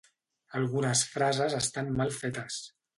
[0.59, 2.63] Algunes frases estan mal fetes.